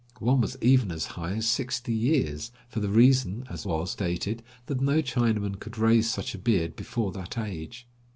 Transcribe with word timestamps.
One 0.17 0.41
was 0.41 0.57
even 0.61 0.89
as 0.89 1.05
high 1.13 1.33
as 1.33 1.47
sixty 1.47 1.93
years, 1.93 2.51
for 2.67 2.79
the 2.79 2.89
reason, 2.89 3.45
as 3.51 3.67
was 3.67 3.91
stated, 3.91 4.41
that 4.65 4.81
no 4.81 4.99
Chinaman 5.03 5.59
could 5.59 5.77
raise 5.77 6.09
such 6.09 6.33
a 6.33 6.39
beard 6.39 6.75
before 6.75 7.11
that 7.11 7.37
age. 7.37 7.85